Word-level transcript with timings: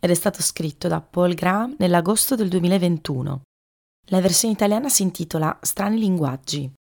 ed 0.00 0.10
è 0.10 0.14
stato 0.14 0.42
scritto 0.42 0.88
da 0.88 1.00
Paul 1.00 1.34
Graham 1.34 1.74
nell'agosto 1.78 2.34
del 2.34 2.48
2021. 2.48 3.42
La 4.10 4.20
versione 4.20 4.54
italiana 4.54 4.88
si 4.88 5.02
intitola 5.02 5.58
Strani 5.60 5.98
linguaggi. 5.98 6.72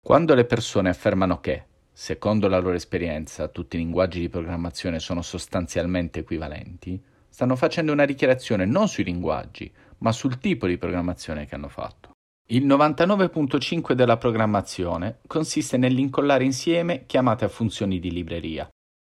Quando 0.00 0.34
le 0.34 0.44
persone 0.44 0.88
affermano 0.88 1.40
che, 1.40 1.64
secondo 1.92 2.48
la 2.48 2.58
loro 2.58 2.74
esperienza, 2.74 3.48
tutti 3.48 3.76
i 3.76 3.78
linguaggi 3.78 4.18
di 4.18 4.28
programmazione 4.28 4.98
sono 4.98 5.22
sostanzialmente 5.22 6.20
equivalenti, 6.20 7.00
stanno 7.28 7.56
facendo 7.56 7.92
una 7.92 8.04
dichiarazione 8.04 8.64
non 8.64 8.88
sui 8.88 9.04
linguaggi, 9.04 9.72
ma 9.98 10.12
sul 10.12 10.38
tipo 10.38 10.66
di 10.66 10.78
programmazione 10.78 11.46
che 11.46 11.54
hanno 11.54 11.68
fatto. 11.68 12.10
Il 12.48 12.66
99.5 12.66 13.92
della 13.92 14.16
programmazione 14.16 15.20
consiste 15.26 15.76
nell'incollare 15.76 16.44
insieme 16.44 17.06
chiamate 17.06 17.44
a 17.44 17.48
funzioni 17.48 18.00
di 18.00 18.10
libreria, 18.10 18.68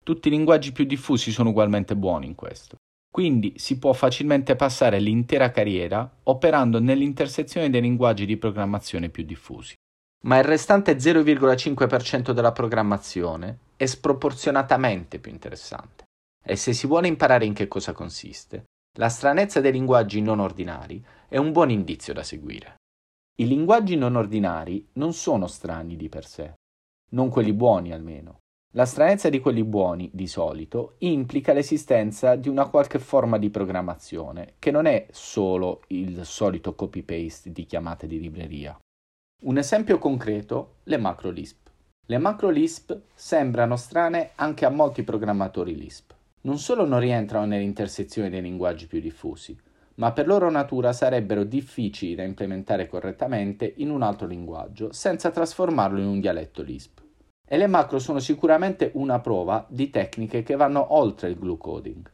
tutti 0.02 0.28
i 0.28 0.30
linguaggi 0.30 0.72
più 0.72 0.84
diffusi 0.84 1.30
sono 1.30 1.50
ugualmente 1.50 1.96
buoni 1.96 2.26
in 2.26 2.34
questo. 2.34 2.76
Quindi 3.10 3.54
si 3.56 3.78
può 3.78 3.92
facilmente 3.92 4.56
passare 4.56 4.98
l'intera 4.98 5.50
carriera 5.50 6.10
operando 6.24 6.80
nell'intersezione 6.80 7.68
dei 7.68 7.82
linguaggi 7.82 8.24
di 8.24 8.38
programmazione 8.38 9.10
più 9.10 9.22
diffusi. 9.22 9.74
Ma 10.24 10.38
il 10.38 10.44
restante 10.44 10.96
0,5% 10.96 12.30
della 12.30 12.52
programmazione 12.52 13.58
è 13.76 13.86
sproporzionatamente 13.86 15.18
più 15.18 15.30
interessante. 15.30 16.04
E 16.42 16.56
se 16.56 16.72
si 16.72 16.86
vuole 16.86 17.08
imparare 17.08 17.44
in 17.44 17.52
che 17.52 17.68
cosa 17.68 17.92
consiste, 17.92 18.64
la 18.98 19.08
stranezza 19.08 19.60
dei 19.60 19.72
linguaggi 19.72 20.20
non 20.20 20.40
ordinari 20.40 21.04
è 21.28 21.36
un 21.36 21.52
buon 21.52 21.70
indizio 21.70 22.12
da 22.12 22.22
seguire. 22.22 22.76
I 23.36 23.46
linguaggi 23.46 23.96
non 23.96 24.16
ordinari 24.16 24.86
non 24.94 25.12
sono 25.12 25.46
strani 25.46 25.96
di 25.96 26.08
per 26.08 26.26
sé, 26.26 26.54
non 27.10 27.28
quelli 27.28 27.52
buoni 27.52 27.92
almeno, 27.92 28.38
la 28.74 28.86
stranezza 28.86 29.28
di 29.28 29.38
quelli 29.38 29.64
buoni, 29.64 30.08
di 30.14 30.26
solito, 30.26 30.94
implica 30.98 31.52
l'esistenza 31.52 32.36
di 32.36 32.48
una 32.48 32.68
qualche 32.68 32.98
forma 32.98 33.36
di 33.36 33.50
programmazione, 33.50 34.54
che 34.58 34.70
non 34.70 34.86
è 34.86 35.08
solo 35.10 35.82
il 35.88 36.24
solito 36.24 36.74
copy-paste 36.74 37.52
di 37.52 37.66
chiamate 37.66 38.06
di 38.06 38.18
libreria. 38.18 38.78
Un 39.44 39.58
esempio 39.58 39.98
concreto, 39.98 40.76
le 40.84 40.96
macro 40.96 41.28
Lisp. 41.28 41.68
Le 42.06 42.16
macro 42.16 42.48
Lisp 42.48 42.98
sembrano 43.12 43.76
strane 43.76 44.30
anche 44.36 44.64
a 44.64 44.70
molti 44.70 45.02
programmatori 45.02 45.76
Lisp. 45.76 46.12
Non 46.42 46.58
solo 46.58 46.86
non 46.86 46.98
rientrano 46.98 47.44
nell'intersezione 47.44 48.30
dei 48.30 48.40
linguaggi 48.40 48.86
più 48.86 49.00
diffusi, 49.00 49.54
ma 49.96 50.12
per 50.12 50.26
loro 50.26 50.50
natura 50.50 50.94
sarebbero 50.94 51.44
difficili 51.44 52.14
da 52.14 52.22
implementare 52.22 52.88
correttamente 52.88 53.70
in 53.76 53.90
un 53.90 54.00
altro 54.00 54.26
linguaggio 54.26 54.92
senza 54.92 55.30
trasformarlo 55.30 56.00
in 56.00 56.06
un 56.06 56.20
dialetto 56.20 56.62
Lisp. 56.62 57.01
E 57.52 57.58
le 57.58 57.66
macro 57.66 57.98
sono 57.98 58.18
sicuramente 58.18 58.92
una 58.94 59.20
prova 59.20 59.66
di 59.68 59.90
tecniche 59.90 60.42
che 60.42 60.56
vanno 60.56 60.94
oltre 60.94 61.28
il 61.28 61.38
glue 61.38 61.58
coding. 61.58 62.10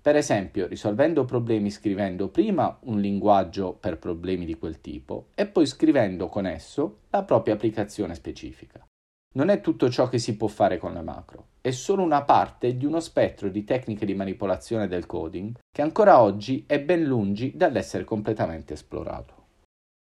Per 0.00 0.14
esempio, 0.14 0.68
risolvendo 0.68 1.24
problemi 1.24 1.72
scrivendo 1.72 2.28
prima 2.28 2.78
un 2.82 3.00
linguaggio 3.00 3.72
per 3.72 3.98
problemi 3.98 4.44
di 4.44 4.54
quel 4.54 4.80
tipo 4.80 5.30
e 5.34 5.48
poi 5.48 5.66
scrivendo 5.66 6.28
con 6.28 6.46
esso 6.46 6.98
la 7.10 7.24
propria 7.24 7.54
applicazione 7.54 8.14
specifica. 8.14 8.86
Non 9.34 9.48
è 9.48 9.60
tutto 9.60 9.90
ciò 9.90 10.08
che 10.08 10.18
si 10.18 10.36
può 10.36 10.46
fare 10.46 10.78
con 10.78 10.92
le 10.92 11.02
macro, 11.02 11.46
è 11.60 11.72
solo 11.72 12.04
una 12.04 12.22
parte 12.22 12.76
di 12.76 12.84
uno 12.84 13.00
spettro 13.00 13.48
di 13.48 13.64
tecniche 13.64 14.06
di 14.06 14.14
manipolazione 14.14 14.86
del 14.86 15.04
coding 15.04 15.58
che 15.68 15.82
ancora 15.82 16.22
oggi 16.22 16.62
è 16.64 16.80
ben 16.80 17.02
lungi 17.02 17.56
dall'essere 17.56 18.04
completamente 18.04 18.74
esplorato. 18.74 19.46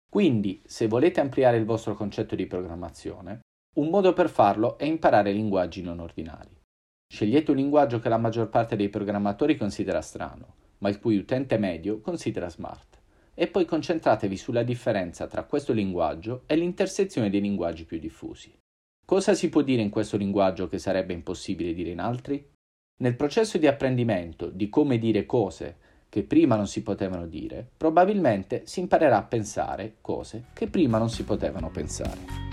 Quindi, 0.10 0.64
se 0.66 0.88
volete 0.88 1.20
ampliare 1.20 1.58
il 1.58 1.66
vostro 1.66 1.94
concetto 1.94 2.34
di 2.34 2.48
programmazione, 2.48 3.42
un 3.74 3.90
modo 3.90 4.14
per 4.14 4.30
farlo 4.30 4.78
è 4.78 4.86
imparare 4.86 5.32
linguaggi 5.32 5.82
non 5.82 6.00
ordinari. 6.00 6.56
Scegliete 7.12 7.52
un 7.52 7.58
linguaggio 7.58 8.00
che 8.00 8.10
la 8.10 8.18
maggior 8.18 8.50
parte 8.50 8.76
dei 8.76 8.90
programmatori 8.90 9.56
considera 9.58 10.02
strano, 10.02 10.56
ma 10.80 10.90
il 10.90 11.00
cui 11.00 11.18
utente 11.18 11.58
medio 11.58 12.00
considera 12.00 12.50
smart, 12.50 13.00
e 13.34 13.48
poi 13.48 13.66
concentratevi 13.66 14.38
sulla 14.38 14.64
differenza 14.64 15.26
tra 15.26 15.44
questo 15.44 15.74
linguaggio 15.74 16.44
e 16.46 16.56
l'intersezione 16.56 17.32
dei 17.32 17.42
linguaggi 17.42 17.86
più 17.86 17.98
diffusi. 17.98 18.56
Cosa 19.06 19.34
si 19.34 19.50
può 19.50 19.62
dire 19.62 19.82
in 19.82 19.90
questo 19.90 20.18
linguaggio 20.18 20.68
che 20.68 20.78
sarebbe 20.78 21.14
impossibile 21.14 21.74
dire 21.74 21.90
in 21.90 22.00
altri? 22.00 22.52
Nel 23.02 23.16
processo 23.16 23.58
di 23.58 23.66
apprendimento 23.66 24.50
di 24.50 24.70
come 24.70 25.00
dire 25.00 25.26
cose 25.26 25.78
che 26.10 26.24
prima 26.24 26.56
non 26.56 26.68
si 26.68 26.84
potevano 26.84 27.26
dire, 27.26 27.68
probabilmente 27.76 28.68
si 28.68 28.80
imparerà 28.82 29.18
a 29.18 29.24
pensare 29.24 29.96
cose 30.00 30.46
che 30.54 30.68
prima 30.68 31.00
non 31.00 31.10
si 31.10 31.24
potevano 31.24 31.72
pensare. 31.72 32.53